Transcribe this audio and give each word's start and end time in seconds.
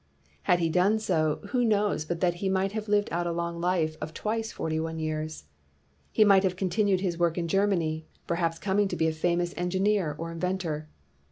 Had 0.49 0.57
he 0.57 0.67
done 0.67 0.97
so, 0.97 1.41
who 1.49 1.63
knows 1.63 2.05
but 2.05 2.21
that 2.21 2.33
he 2.41 2.49
might 2.49 2.71
have 2.71 2.87
lived 2.89 3.07
out 3.11 3.27
a 3.27 3.31
long 3.31 3.61
life 3.61 3.95
of 4.01 4.15
twice 4.15 4.51
forty 4.51 4.79
one 4.79 4.97
years. 4.97 5.43
He 6.11 6.25
might 6.25 6.41
have 6.41 6.55
continued 6.55 7.01
his 7.01 7.19
work 7.19 7.37
in 7.37 7.47
Germany, 7.47 8.07
perhaps 8.25 8.57
coming 8.57 8.87
to 8.87 8.95
be 8.95 9.05
a 9.07 9.11
famous 9.11 9.53
engineer 9.55 10.15
or 10.17 10.31
inventor. 10.31 10.89